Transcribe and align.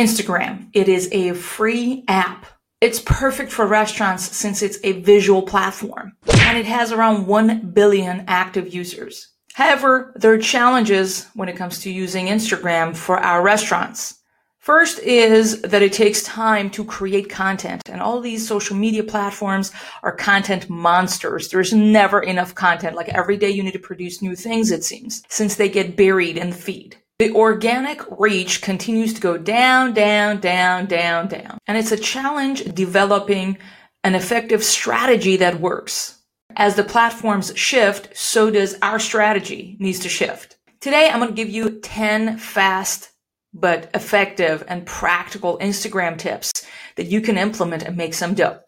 Instagram. 0.00 0.70
It 0.72 0.88
is 0.88 1.10
a 1.12 1.34
free 1.34 2.04
app. 2.08 2.46
It's 2.80 3.00
perfect 3.00 3.52
for 3.52 3.66
restaurants 3.66 4.34
since 4.34 4.62
it's 4.62 4.78
a 4.82 5.02
visual 5.02 5.42
platform 5.42 6.16
and 6.38 6.56
it 6.56 6.64
has 6.64 6.90
around 6.90 7.26
1 7.26 7.72
billion 7.72 8.24
active 8.26 8.72
users. 8.72 9.28
However, 9.52 10.14
there 10.16 10.32
are 10.32 10.38
challenges 10.38 11.26
when 11.34 11.50
it 11.50 11.56
comes 11.56 11.80
to 11.80 11.92
using 11.92 12.28
Instagram 12.28 12.96
for 12.96 13.18
our 13.18 13.42
restaurants. 13.42 14.22
First 14.58 15.00
is 15.00 15.60
that 15.60 15.82
it 15.82 15.92
takes 15.92 16.22
time 16.22 16.70
to 16.70 16.82
create 16.82 17.28
content 17.28 17.82
and 17.90 18.00
all 18.00 18.22
these 18.22 18.48
social 18.48 18.76
media 18.76 19.04
platforms 19.04 19.70
are 20.02 20.16
content 20.16 20.70
monsters. 20.70 21.50
There's 21.50 21.74
never 21.74 22.22
enough 22.22 22.54
content. 22.54 22.96
Like 22.96 23.10
every 23.10 23.36
day 23.36 23.50
you 23.50 23.62
need 23.62 23.72
to 23.72 23.78
produce 23.78 24.22
new 24.22 24.34
things, 24.34 24.70
it 24.70 24.82
seems, 24.82 25.22
since 25.28 25.56
they 25.56 25.68
get 25.68 25.94
buried 25.94 26.38
in 26.38 26.48
the 26.48 26.56
feed. 26.56 26.96
The 27.20 27.32
organic 27.32 28.00
reach 28.18 28.62
continues 28.62 29.12
to 29.12 29.20
go 29.20 29.36
down, 29.36 29.92
down, 29.92 30.40
down, 30.40 30.86
down, 30.86 31.28
down. 31.28 31.58
And 31.66 31.76
it's 31.76 31.92
a 31.92 31.98
challenge 31.98 32.64
developing 32.74 33.58
an 34.02 34.14
effective 34.14 34.64
strategy 34.64 35.36
that 35.36 35.60
works. 35.60 36.18
As 36.56 36.76
the 36.76 36.82
platforms 36.82 37.52
shift, 37.54 38.16
so 38.16 38.50
does 38.50 38.78
our 38.80 38.98
strategy 38.98 39.76
needs 39.78 39.98
to 39.98 40.08
shift. 40.08 40.56
Today, 40.80 41.10
I'm 41.10 41.18
going 41.18 41.28
to 41.28 41.34
give 41.34 41.50
you 41.50 41.80
10 41.80 42.38
fast 42.38 43.10
but 43.52 43.90
effective 43.92 44.64
and 44.66 44.86
practical 44.86 45.58
Instagram 45.58 46.16
tips 46.16 46.50
that 46.96 47.08
you 47.08 47.20
can 47.20 47.36
implement 47.36 47.82
and 47.82 47.98
make 47.98 48.14
some 48.14 48.32
dough. 48.32 48.60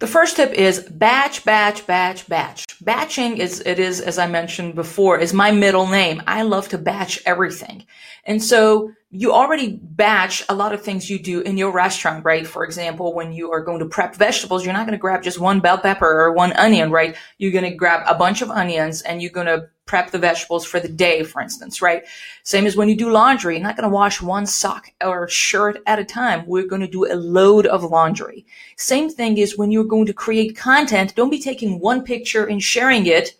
The 0.00 0.06
first 0.06 0.36
tip 0.36 0.52
is 0.52 0.80
batch, 0.80 1.44
batch, 1.44 1.84
batch, 1.84 2.28
batch. 2.28 2.64
Batching 2.80 3.38
is, 3.38 3.60
it 3.66 3.80
is, 3.80 4.00
as 4.00 4.16
I 4.16 4.28
mentioned 4.28 4.76
before, 4.76 5.18
is 5.18 5.32
my 5.34 5.50
middle 5.50 5.88
name. 5.88 6.22
I 6.24 6.42
love 6.42 6.68
to 6.68 6.78
batch 6.78 7.20
everything. 7.26 7.84
And 8.24 8.40
so 8.40 8.92
you 9.10 9.32
already 9.32 9.80
batch 9.82 10.44
a 10.48 10.54
lot 10.54 10.72
of 10.72 10.82
things 10.82 11.10
you 11.10 11.18
do 11.18 11.40
in 11.40 11.56
your 11.56 11.72
restaurant, 11.72 12.24
right? 12.24 12.46
For 12.46 12.62
example, 12.62 13.12
when 13.12 13.32
you 13.32 13.50
are 13.50 13.64
going 13.64 13.80
to 13.80 13.86
prep 13.86 14.14
vegetables, 14.14 14.64
you're 14.64 14.72
not 14.72 14.86
going 14.86 14.96
to 14.96 15.00
grab 15.00 15.24
just 15.24 15.40
one 15.40 15.58
bell 15.58 15.78
pepper 15.78 16.06
or 16.06 16.32
one 16.32 16.52
onion, 16.52 16.92
right? 16.92 17.16
You're 17.38 17.52
going 17.52 17.68
to 17.68 17.74
grab 17.74 18.04
a 18.06 18.14
bunch 18.14 18.40
of 18.40 18.50
onions 18.50 19.02
and 19.02 19.20
you're 19.20 19.32
going 19.32 19.46
to 19.46 19.68
prep 19.88 20.12
the 20.12 20.18
vegetables 20.18 20.64
for 20.64 20.78
the 20.78 20.88
day, 20.88 21.24
for 21.24 21.42
instance, 21.42 21.82
right? 21.82 22.04
Same 22.44 22.66
as 22.66 22.76
when 22.76 22.88
you 22.88 22.96
do 22.96 23.10
laundry, 23.10 23.54
you're 23.56 23.62
not 23.62 23.76
going 23.76 23.88
to 23.88 23.94
wash 23.94 24.22
one 24.22 24.46
sock 24.46 24.88
or 25.02 25.26
shirt 25.28 25.82
at 25.86 25.98
a 25.98 26.04
time. 26.04 26.46
We're 26.46 26.68
going 26.68 26.82
to 26.82 26.86
do 26.86 27.10
a 27.10 27.16
load 27.16 27.66
of 27.66 27.82
laundry. 27.82 28.46
Same 28.76 29.10
thing 29.10 29.38
is 29.38 29.58
when 29.58 29.72
you're 29.72 29.82
going 29.82 30.06
to 30.06 30.12
create 30.12 30.56
content, 30.56 31.16
don't 31.16 31.30
be 31.30 31.40
taking 31.40 31.80
one 31.80 32.04
picture 32.04 32.44
and 32.44 32.62
sharing 32.62 33.06
it. 33.06 33.32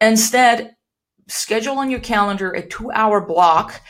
Instead, 0.00 0.76
schedule 1.26 1.78
on 1.78 1.90
your 1.90 2.00
calendar 2.00 2.52
a 2.52 2.62
two 2.62 2.92
hour 2.92 3.20
block 3.20 3.80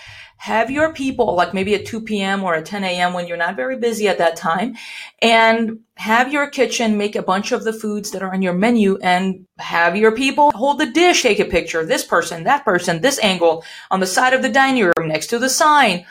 have 0.41 0.70
your 0.70 0.91
people 0.94 1.34
like 1.34 1.52
maybe 1.52 1.74
at 1.74 1.84
2 1.84 2.00
p.m. 2.00 2.42
or 2.42 2.55
at 2.55 2.64
10 2.64 2.83
a.m. 2.83 3.12
when 3.12 3.27
you're 3.27 3.36
not 3.36 3.56
very 3.56 3.77
busy 3.77 4.08
at 4.08 4.16
that 4.16 4.36
time 4.36 4.74
and 5.20 5.80
have 5.97 6.32
your 6.32 6.48
kitchen 6.48 6.97
make 6.97 7.14
a 7.14 7.20
bunch 7.20 7.52
of 7.52 7.62
the 7.62 7.74
foods 7.74 8.10
that 8.10 8.22
are 8.22 8.32
on 8.32 8.41
your 8.41 8.55
menu 8.55 8.97
and 9.02 9.47
have 9.58 9.97
your 9.97 10.12
people 10.12 10.50
hold 10.52 10.78
the 10.78 10.91
dish, 10.92 11.22
take 11.22 11.41
a 11.41 11.44
picture 11.44 11.78
of 11.78 11.88
this 11.88 12.06
person, 12.06 12.44
that 12.44 12.64
person, 12.64 13.02
this 13.02 13.22
angle 13.22 13.62
on 13.91 14.00
the 14.00 14.06
side 14.06 14.32
of 14.32 14.41
the 14.41 14.48
dining 14.48 14.84
room 14.84 15.08
next 15.08 15.27
to 15.27 15.38
the 15.38 15.50
sign. 15.50 16.06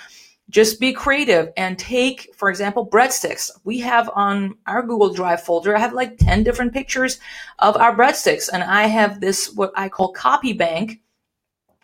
Just 0.52 0.80
be 0.80 0.94
creative 0.94 1.52
and 1.58 1.80
take, 1.80 2.30
for 2.36 2.52
example, 2.52 2.88
breadsticks. 2.88 3.50
We 3.64 3.80
have 3.80 4.12
on 4.14 4.54
our 4.68 4.84
Google 4.84 5.12
Drive 5.12 5.42
folder, 5.42 5.76
I 5.76 5.80
have 5.80 5.94
like 5.94 6.20
10 6.20 6.44
different 6.44 6.72
pictures 6.72 7.20
of 7.58 7.76
our 7.78 7.96
breadsticks 7.96 8.48
and 8.54 8.62
I 8.62 8.84
have 8.84 9.22
this, 9.22 9.52
what 9.56 9.72
I 9.76 9.90
call 9.90 10.12
copy 10.12 10.54
bank 10.54 11.02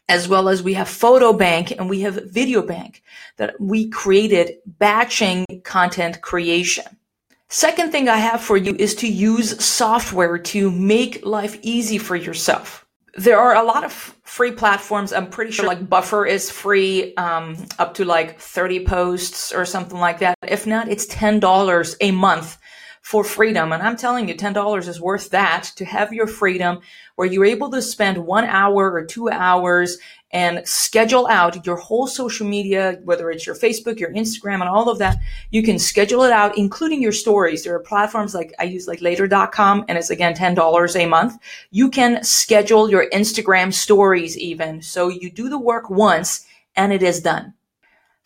as 0.08 0.28
well 0.28 0.50
as 0.50 0.62
we 0.62 0.74
have 0.74 0.88
photo 0.88 1.34
bank 1.34 1.72
and 1.72 1.90
we 1.90 2.02
have 2.02 2.32
video 2.32 2.62
bank 2.62 3.04
that 3.38 3.60
we 3.60 3.90
created 3.90 4.58
batching 4.66 5.46
content 5.64 6.22
creation. 6.22 6.86
Second 7.50 7.92
thing 7.92 8.10
I 8.10 8.18
have 8.18 8.42
for 8.42 8.58
you 8.58 8.76
is 8.78 8.96
to 8.96 9.08
use 9.08 9.64
software 9.64 10.38
to 10.38 10.72
make 10.72 11.26
life 11.26 11.58
easy 11.62 11.98
for 11.98 12.16
yourself. 12.16 12.86
There 13.18 13.40
are 13.40 13.56
a 13.56 13.64
lot 13.64 13.84
of 13.84 13.94
free 14.24 14.52
platforms. 14.52 15.14
I'm 15.14 15.30
pretty 15.30 15.52
sure 15.52 15.66
like 15.66 15.88
Buffer 15.88 16.26
is 16.26 16.52
free, 16.52 17.16
um, 17.16 17.56
up 17.80 17.94
to 17.94 18.04
like 18.04 18.40
30 18.40 18.86
posts 18.86 19.54
or 19.54 19.64
something 19.64 20.00
like 20.00 20.20
that. 20.20 20.36
If 20.46 20.68
not, 20.68 20.90
it's 20.90 21.06
$10 21.06 21.96
a 22.02 22.12
month 22.12 22.58
for 23.06 23.24
freedom. 23.24 23.72
And 23.72 23.84
I'm 23.84 23.98
telling 23.98 24.28
you, 24.28 24.34
$10 24.34 24.88
is 24.88 25.00
worth 25.00 25.30
that 25.30 25.72
to 25.76 25.86
have 25.86 26.12
your 26.12 26.26
freedom 26.26 26.80
where 27.18 27.28
you're 27.28 27.46
able 27.46 27.70
to 27.70 27.80
spend 27.80 28.18
one 28.18 28.46
hour 28.46 28.92
or 28.92 29.06
two 29.06 29.30
hours 29.30 30.00
and 30.32 30.68
schedule 30.68 31.28
out 31.28 31.68
your 31.68 31.76
whole 31.76 32.08
social 32.08 32.48
media, 32.48 33.00
whether 33.04 33.30
it's 33.30 33.46
your 33.46 33.54
Facebook, 33.54 34.00
your 34.00 34.12
Instagram, 34.14 34.56
and 34.56 34.64
all 34.64 34.90
of 34.90 34.98
that. 34.98 35.18
You 35.52 35.62
can 35.62 35.78
schedule 35.78 36.24
it 36.24 36.32
out, 36.32 36.58
including 36.58 37.00
your 37.00 37.12
stories. 37.12 37.64
There 37.64 37.76
are 37.76 37.80
platforms 37.80 38.34
like 38.34 38.56
I 38.58 38.64
use 38.64 38.88
like 38.88 39.02
later.com 39.02 39.86
and 39.88 40.00
it's 40.00 40.10
again 40.10 40.34
$10 40.34 40.96
a 41.00 41.06
month. 41.06 41.38
You 41.70 41.92
can 41.92 42.24
schedule 42.24 42.90
your 42.90 43.08
Instagram 43.12 43.72
stories 43.72 44.36
even. 44.36 44.82
So 44.82 45.10
you 45.10 45.30
do 45.30 45.48
the 45.48 45.60
work 45.60 45.92
once 45.92 46.48
and 46.76 46.92
it 46.92 47.04
is 47.04 47.22
done. 47.22 47.54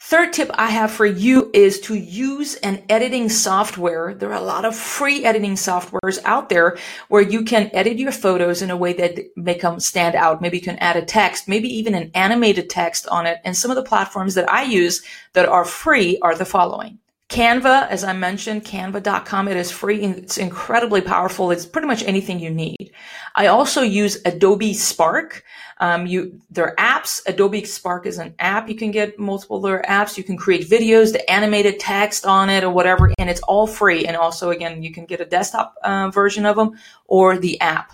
Third 0.02 0.32
tip 0.32 0.50
I 0.54 0.68
have 0.68 0.92
for 0.92 1.06
you 1.06 1.52
is 1.54 1.82
to 1.82 1.94
use 1.94 2.56
an 2.56 2.84
editing 2.88 3.28
software. 3.28 4.14
There 4.14 4.30
are 4.30 4.42
a 4.42 4.42
lot 4.42 4.64
of 4.64 4.74
free 4.74 5.26
editing 5.26 5.56
softwares 5.56 6.20
out 6.24 6.48
there 6.48 6.78
where 7.10 7.22
you 7.22 7.44
can 7.44 7.70
edit 7.74 8.00
your 8.00 8.14
photos 8.14 8.62
in 8.62 8.72
a 8.72 8.78
way 8.78 8.94
that 8.94 9.20
make 9.36 9.62
them 9.62 9.82
stand 9.82 10.16
out. 10.16 10.42
Maybe 10.42 10.58
you 10.58 10.64
can 10.64 10.78
add 10.78 10.96
a 10.96 11.04
text, 11.04 11.50
maybe 11.50 11.68
even 11.68 11.96
an 11.96 12.12
animated 12.14 12.70
text 12.70 13.08
on 13.10 13.28
it. 13.28 13.40
And 13.44 13.58
some 13.58 13.72
of 13.72 13.76
the 13.76 13.84
platforms 13.84 14.36
that 14.36 14.50
I 14.50 14.64
use 14.64 15.04
that 15.34 15.50
are 15.50 15.66
free 15.66 16.18
are 16.22 16.34
the 16.34 16.46
following. 16.46 17.00
Canva, 17.30 17.88
as 17.90 18.04
I 18.04 18.12
mentioned, 18.14 18.66
canva.com, 18.66 19.48
it 19.48 19.56
is 19.56 19.70
free 19.70 20.04
and 20.04 20.16
it's 20.18 20.40
incredibly 20.40 21.00
powerful. 21.00 21.52
It's 21.52 21.66
pretty 21.66 21.86
much 21.86 22.04
anything 22.04 22.40
you 22.40 22.50
need. 22.50 22.92
I 23.36 23.48
also 23.48 23.84
use 23.84 24.18
Adobe 24.26 24.74
Spark. 24.74 25.44
Um, 25.78 26.08
you, 26.08 26.42
there 26.50 26.66
are 26.66 26.76
apps. 26.78 27.22
Adobe 27.28 27.64
Spark 27.66 28.08
is 28.08 28.18
an 28.18 28.34
app. 28.40 28.68
You 28.68 28.74
can 28.74 28.90
get 28.90 29.20
multiple 29.20 29.64
other 29.64 29.84
apps. 29.88 30.18
You 30.18 30.24
can 30.24 30.38
create 30.38 30.68
videos, 30.68 31.14
the 31.14 31.30
animated 31.30 31.80
text 31.80 32.26
on 32.26 32.50
it 32.50 32.64
or 32.64 32.72
whatever, 32.72 33.14
and 33.20 33.30
it's 33.30 33.42
all 33.42 33.68
free. 33.68 34.08
And 34.08 34.18
also, 34.18 34.50
again, 34.50 34.82
you 34.82 34.92
can 34.92 35.06
get 35.06 35.22
a 35.22 35.26
desktop 35.26 35.76
uh, 35.84 36.10
version 36.10 36.48
of 36.48 36.56
them 36.56 36.80
or 37.06 37.38
the 37.38 37.62
app. 37.62 37.92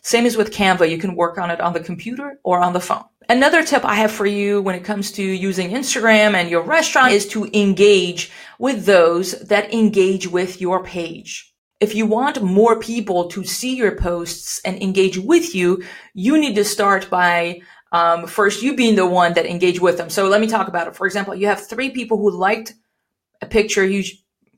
Same 0.00 0.24
as 0.24 0.38
with 0.38 0.52
Canva. 0.52 0.88
You 0.88 0.96
can 0.96 1.14
work 1.16 1.36
on 1.36 1.50
it 1.50 1.60
on 1.60 1.74
the 1.74 1.80
computer 1.80 2.40
or 2.44 2.62
on 2.62 2.72
the 2.72 2.80
phone. 2.80 3.04
Another 3.30 3.64
tip 3.64 3.84
I 3.84 3.94
have 3.94 4.10
for 4.10 4.26
you 4.26 4.60
when 4.60 4.74
it 4.74 4.84
comes 4.84 5.12
to 5.12 5.22
using 5.22 5.70
Instagram 5.70 6.34
and 6.34 6.50
your 6.50 6.62
restaurant 6.62 7.12
is 7.12 7.26
to 7.28 7.48
engage 7.54 8.30
with 8.58 8.84
those 8.84 9.38
that 9.40 9.72
engage 9.72 10.26
with 10.26 10.60
your 10.60 10.82
page 10.82 11.50
if 11.80 11.94
you 11.94 12.04
want 12.04 12.42
more 12.42 12.78
people 12.78 13.28
to 13.28 13.42
see 13.42 13.74
your 13.74 13.96
posts 13.96 14.60
and 14.64 14.80
engage 14.82 15.18
with 15.18 15.54
you, 15.54 15.82
you 16.12 16.38
need 16.38 16.54
to 16.54 16.64
start 16.64 17.08
by 17.08 17.60
um, 17.92 18.26
first 18.26 18.62
you 18.62 18.76
being 18.76 18.94
the 18.94 19.06
one 19.06 19.32
that 19.32 19.46
engage 19.46 19.80
with 19.80 19.96
them. 19.96 20.10
So 20.10 20.28
let 20.28 20.42
me 20.42 20.46
talk 20.46 20.68
about 20.68 20.86
it. 20.86 20.94
For 20.94 21.06
example, 21.06 21.34
you 21.34 21.46
have 21.46 21.66
three 21.66 21.90
people 21.90 22.18
who 22.18 22.30
liked 22.30 22.74
a 23.40 23.46
picture 23.46 23.84
you 23.84 24.04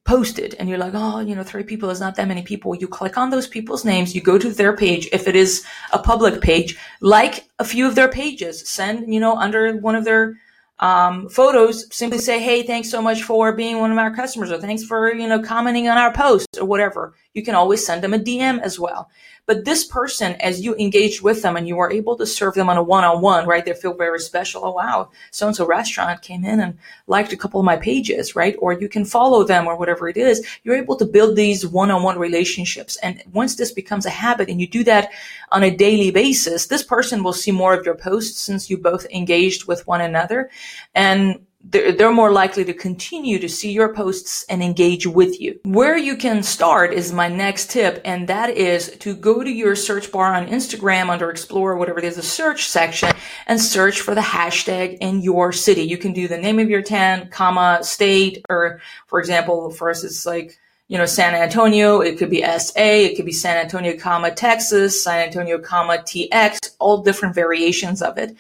posted 0.04 0.54
and 0.54 0.68
you're 0.68 0.78
like, 0.78 0.92
oh, 0.94 1.20
you 1.20 1.34
know, 1.34 1.42
three 1.42 1.62
people 1.62 1.90
is 1.90 2.00
not 2.00 2.16
that 2.16 2.28
many 2.28 2.42
people. 2.42 2.74
You 2.74 2.88
click 2.88 3.16
on 3.16 3.30
those 3.30 3.46
people's 3.46 3.84
names, 3.84 4.14
you 4.14 4.20
go 4.20 4.38
to 4.38 4.50
their 4.50 4.76
page. 4.76 5.08
If 5.12 5.28
it 5.28 5.36
is 5.36 5.64
a 5.92 5.98
public 5.98 6.40
page, 6.40 6.76
like 7.00 7.48
a 7.58 7.64
few 7.64 7.86
of 7.86 7.94
their 7.94 8.08
pages, 8.08 8.68
send, 8.68 9.12
you 9.12 9.20
know, 9.20 9.36
under 9.36 9.76
one 9.76 9.94
of 9.94 10.04
their 10.04 10.38
um, 10.80 11.28
photos, 11.28 11.94
simply 11.94 12.18
say, 12.18 12.40
Hey, 12.40 12.64
thanks 12.64 12.90
so 12.90 13.00
much 13.00 13.22
for 13.22 13.52
being 13.52 13.78
one 13.78 13.92
of 13.92 13.98
our 13.98 14.14
customers 14.14 14.50
or 14.50 14.60
thanks 14.60 14.82
for, 14.82 15.14
you 15.14 15.28
know, 15.28 15.40
commenting 15.40 15.88
on 15.88 15.96
our 15.96 16.12
post 16.12 16.48
or 16.58 16.64
whatever. 16.64 17.14
You 17.34 17.44
can 17.44 17.54
always 17.54 17.86
send 17.86 18.02
them 18.02 18.14
a 18.14 18.18
DM 18.18 18.60
as 18.60 18.80
well. 18.80 19.08
But 19.44 19.64
this 19.64 19.84
person, 19.84 20.34
as 20.40 20.60
you 20.60 20.74
engage 20.76 21.20
with 21.20 21.42
them 21.42 21.56
and 21.56 21.66
you 21.66 21.78
are 21.80 21.90
able 21.90 22.16
to 22.16 22.26
serve 22.26 22.54
them 22.54 22.70
on 22.70 22.76
a 22.76 22.82
one-on-one, 22.82 23.46
right? 23.46 23.64
They 23.64 23.74
feel 23.74 23.94
very 23.94 24.20
special. 24.20 24.64
Oh, 24.64 24.70
wow. 24.70 25.10
So-and-so 25.32 25.66
restaurant 25.66 26.22
came 26.22 26.44
in 26.44 26.60
and 26.60 26.78
liked 27.08 27.32
a 27.32 27.36
couple 27.36 27.58
of 27.58 27.66
my 27.66 27.76
pages, 27.76 28.36
right? 28.36 28.54
Or 28.60 28.72
you 28.72 28.88
can 28.88 29.04
follow 29.04 29.42
them 29.42 29.66
or 29.66 29.76
whatever 29.76 30.08
it 30.08 30.16
is. 30.16 30.46
You're 30.62 30.76
able 30.76 30.96
to 30.96 31.04
build 31.04 31.34
these 31.34 31.66
one-on-one 31.66 32.18
relationships. 32.18 32.96
And 33.02 33.22
once 33.32 33.56
this 33.56 33.72
becomes 33.72 34.06
a 34.06 34.10
habit 34.10 34.48
and 34.48 34.60
you 34.60 34.68
do 34.68 34.84
that 34.84 35.10
on 35.50 35.64
a 35.64 35.76
daily 35.76 36.12
basis, 36.12 36.66
this 36.68 36.84
person 36.84 37.24
will 37.24 37.32
see 37.32 37.50
more 37.50 37.74
of 37.74 37.84
your 37.84 37.96
posts 37.96 38.40
since 38.40 38.70
you 38.70 38.78
both 38.78 39.06
engaged 39.10 39.66
with 39.66 39.86
one 39.88 40.00
another. 40.00 40.50
And 40.94 41.46
they're, 41.64 41.92
they're 41.92 42.12
more 42.12 42.32
likely 42.32 42.64
to 42.64 42.74
continue 42.74 43.38
to 43.38 43.48
see 43.48 43.72
your 43.72 43.94
posts 43.94 44.44
and 44.48 44.62
engage 44.62 45.06
with 45.06 45.40
you. 45.40 45.58
Where 45.64 45.96
you 45.96 46.16
can 46.16 46.42
start 46.42 46.92
is 46.92 47.12
my 47.12 47.28
next 47.28 47.70
tip, 47.70 48.00
and 48.04 48.28
that 48.28 48.50
is 48.50 48.90
to 48.98 49.14
go 49.14 49.42
to 49.42 49.50
your 49.50 49.76
search 49.76 50.10
bar 50.10 50.34
on 50.34 50.48
Instagram 50.48 51.08
under 51.08 51.30
Explore, 51.30 51.76
whatever 51.76 51.98
it 51.98 52.04
is, 52.04 52.16
the 52.16 52.22
search 52.22 52.68
section, 52.68 53.12
and 53.46 53.60
search 53.60 54.00
for 54.00 54.14
the 54.14 54.20
hashtag 54.20 54.98
in 55.00 55.22
your 55.22 55.52
city. 55.52 55.82
You 55.82 55.98
can 55.98 56.12
do 56.12 56.28
the 56.28 56.38
name 56.38 56.58
of 56.58 56.68
your 56.68 56.82
town, 56.82 57.28
comma, 57.28 57.78
state, 57.82 58.44
or 58.48 58.80
for 59.06 59.20
example, 59.20 59.70
for 59.70 59.90
us, 59.90 60.04
it's 60.04 60.26
like 60.26 60.58
you 60.88 60.98
know, 60.98 61.06
San 61.06 61.34
Antonio, 61.34 62.00
it 62.00 62.18
could 62.18 62.28
be 62.28 62.42
SA, 62.42 62.72
it 62.76 63.16
could 63.16 63.24
be 63.24 63.32
San 63.32 63.56
Antonio, 63.56 63.96
comma, 63.96 64.30
Texas, 64.30 65.02
San 65.02 65.26
Antonio, 65.26 65.58
comma, 65.58 65.96
TX, 65.96 66.76
all 66.78 67.02
different 67.02 67.34
variations 67.34 68.02
of 68.02 68.18
it. 68.18 68.36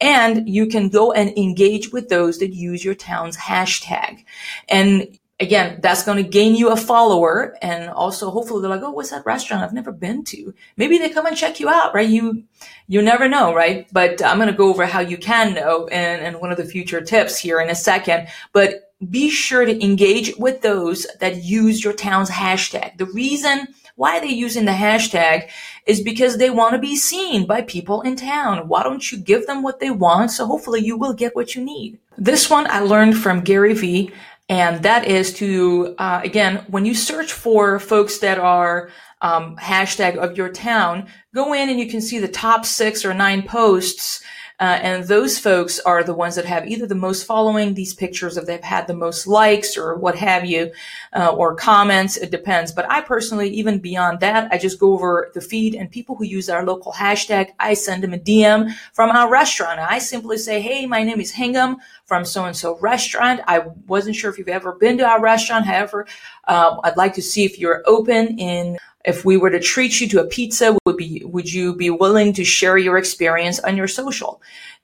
And 0.00 0.48
you 0.48 0.66
can 0.66 0.88
go 0.88 1.12
and 1.12 1.36
engage 1.36 1.92
with 1.92 2.08
those 2.08 2.38
that 2.38 2.54
use 2.54 2.84
your 2.84 2.94
town's 2.94 3.36
hashtag. 3.36 4.24
And 4.68 5.18
again, 5.40 5.80
that's 5.82 6.04
going 6.04 6.22
to 6.22 6.28
gain 6.28 6.54
you 6.54 6.70
a 6.70 6.76
follower. 6.76 7.56
And 7.62 7.90
also 7.90 8.30
hopefully 8.30 8.60
they're 8.60 8.70
like, 8.70 8.82
Oh, 8.82 8.90
what's 8.90 9.10
that 9.10 9.26
restaurant 9.26 9.62
I've 9.62 9.72
never 9.72 9.92
been 9.92 10.24
to? 10.24 10.54
Maybe 10.76 10.98
they 10.98 11.08
come 11.08 11.26
and 11.26 11.36
check 11.36 11.60
you 11.60 11.68
out, 11.68 11.94
right? 11.94 12.08
You, 12.08 12.44
you 12.86 13.02
never 13.02 13.28
know, 13.28 13.54
right? 13.54 13.88
But 13.92 14.22
I'm 14.22 14.36
going 14.36 14.50
to 14.50 14.56
go 14.56 14.68
over 14.68 14.86
how 14.86 15.00
you 15.00 15.16
can 15.16 15.54
know 15.54 15.88
and, 15.88 16.22
and 16.22 16.40
one 16.40 16.50
of 16.50 16.58
the 16.58 16.64
future 16.64 17.00
tips 17.00 17.38
here 17.38 17.60
in 17.60 17.70
a 17.70 17.74
second. 17.74 18.28
But 18.52 18.92
be 19.08 19.30
sure 19.30 19.64
to 19.64 19.82
engage 19.82 20.36
with 20.36 20.60
those 20.60 21.06
that 21.20 21.42
use 21.42 21.82
your 21.82 21.94
town's 21.94 22.30
hashtag. 22.30 22.98
The 22.98 23.06
reason 23.06 23.68
why 24.00 24.18
they're 24.18 24.30
using 24.30 24.64
the 24.64 24.72
hashtag 24.72 25.46
is 25.84 26.00
because 26.00 26.38
they 26.38 26.48
want 26.48 26.72
to 26.72 26.78
be 26.78 26.96
seen 26.96 27.46
by 27.46 27.60
people 27.60 28.00
in 28.00 28.16
town. 28.16 28.66
Why 28.66 28.82
don't 28.82 29.12
you 29.12 29.18
give 29.18 29.46
them 29.46 29.62
what 29.62 29.78
they 29.78 29.90
want? 29.90 30.30
So 30.30 30.46
hopefully 30.46 30.80
you 30.80 30.96
will 30.96 31.12
get 31.12 31.36
what 31.36 31.54
you 31.54 31.62
need. 31.62 31.98
This 32.16 32.48
one 32.48 32.66
I 32.70 32.80
learned 32.80 33.18
from 33.18 33.42
Gary 33.42 33.74
Vee, 33.74 34.10
and 34.48 34.82
that 34.84 35.06
is 35.06 35.34
to, 35.34 35.94
uh, 35.98 36.22
again, 36.24 36.64
when 36.68 36.86
you 36.86 36.94
search 36.94 37.30
for 37.30 37.78
folks 37.78 38.20
that 38.20 38.38
are 38.38 38.88
um, 39.20 39.56
hashtag 39.56 40.16
of 40.16 40.34
your 40.34 40.48
town, 40.48 41.06
go 41.34 41.52
in 41.52 41.68
and 41.68 41.78
you 41.78 41.90
can 41.90 42.00
see 42.00 42.18
the 42.18 42.26
top 42.46 42.64
six 42.64 43.04
or 43.04 43.12
nine 43.12 43.42
posts 43.42 44.24
uh, 44.60 44.78
and 44.82 45.04
those 45.04 45.38
folks 45.38 45.80
are 45.80 46.04
the 46.04 46.12
ones 46.12 46.34
that 46.34 46.44
have 46.44 46.68
either 46.68 46.86
the 46.86 46.94
most 46.94 47.24
following 47.24 47.72
these 47.72 47.94
pictures 47.94 48.36
if 48.36 48.44
they've 48.44 48.62
had 48.62 48.86
the 48.86 48.94
most 48.94 49.26
likes 49.26 49.74
or 49.74 49.94
what 49.94 50.14
have 50.14 50.44
you, 50.44 50.70
uh, 51.14 51.30
or 51.30 51.54
comments. 51.54 52.18
It 52.18 52.30
depends. 52.30 52.70
But 52.70 52.90
I 52.90 53.00
personally, 53.00 53.48
even 53.48 53.78
beyond 53.78 54.20
that, 54.20 54.52
I 54.52 54.58
just 54.58 54.78
go 54.78 54.92
over 54.92 55.30
the 55.32 55.40
feed 55.40 55.74
and 55.74 55.90
people 55.90 56.14
who 56.14 56.24
use 56.24 56.50
our 56.50 56.64
local 56.64 56.92
hashtag, 56.92 57.48
I 57.58 57.72
send 57.72 58.02
them 58.02 58.12
a 58.12 58.18
DM 58.18 58.70
from 58.92 59.10
our 59.10 59.30
restaurant. 59.30 59.80
I 59.80 59.98
simply 59.98 60.36
say, 60.36 60.60
Hey, 60.60 60.84
my 60.84 61.04
name 61.04 61.20
is 61.20 61.32
Hingham 61.32 61.78
from 62.04 62.26
so 62.26 62.44
and 62.44 62.56
so 62.56 62.78
restaurant. 62.80 63.40
I 63.46 63.60
wasn't 63.86 64.16
sure 64.16 64.30
if 64.30 64.36
you've 64.36 64.48
ever 64.48 64.72
been 64.72 64.98
to 64.98 65.06
our 65.06 65.22
restaurant. 65.22 65.64
However, 65.64 66.06
uh, 66.46 66.76
I'd 66.84 66.98
like 66.98 67.14
to 67.14 67.22
see 67.22 67.44
if 67.44 67.58
you're 67.58 67.82
open 67.86 68.38
in 68.38 68.76
if 69.04 69.24
we 69.24 69.36
were 69.36 69.50
to 69.50 69.60
treat 69.60 70.00
you 70.00 70.08
to 70.08 70.20
a 70.20 70.26
pizza, 70.26 70.76
would 70.84 70.96
be 70.96 71.22
would 71.24 71.52
you 71.52 71.74
be 71.74 71.90
willing 71.90 72.32
to 72.34 72.44
share 72.44 72.78
your 72.78 72.98
experience 72.98 73.58
on 73.60 73.76
your 73.76 73.88
social? 73.88 74.42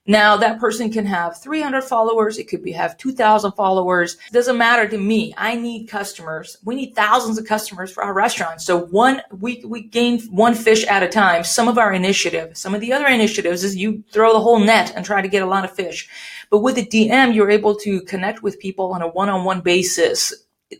Now 0.08 0.36
that 0.36 0.60
person 0.60 0.92
can 0.92 1.04
have 1.06 1.40
300 1.42 1.82
followers. 1.82 2.38
It 2.38 2.44
could 2.44 2.62
be 2.62 2.70
have 2.72 2.96
2000 2.96 3.52
followers. 3.52 4.16
It 4.28 4.32
doesn't 4.32 4.56
matter 4.56 4.88
to 4.88 4.98
me. 4.98 5.34
I 5.36 5.56
need 5.56 5.88
customers. 5.88 6.56
We 6.64 6.76
need 6.76 6.94
thousands 6.94 7.38
of 7.38 7.46
customers 7.46 7.90
for 7.90 8.04
our 8.04 8.14
restaurant. 8.14 8.60
So 8.60 8.78
one, 8.86 9.20
we, 9.40 9.64
we 9.66 9.82
gain 9.82 10.20
one 10.28 10.54
fish 10.54 10.86
at 10.86 11.02
a 11.02 11.08
time. 11.08 11.42
Some 11.42 11.66
of 11.66 11.76
our 11.76 11.92
initiative, 11.92 12.56
some 12.56 12.72
of 12.72 12.80
the 12.80 12.92
other 12.92 13.08
initiatives 13.08 13.64
is 13.64 13.74
you 13.74 14.04
throw 14.12 14.32
the 14.32 14.40
whole 14.40 14.60
net 14.60 14.92
and 14.94 15.04
try 15.04 15.20
to 15.20 15.28
get 15.28 15.42
a 15.42 15.46
lot 15.46 15.64
of 15.64 15.74
fish. 15.74 16.08
But 16.50 16.60
with 16.60 16.76
the 16.76 16.86
DM, 16.86 17.34
you're 17.34 17.50
able 17.50 17.74
to 17.76 18.00
connect 18.02 18.44
with 18.44 18.60
people 18.60 18.92
on 18.92 19.02
a 19.02 19.08
one-on-one 19.08 19.62
basis 19.62 20.32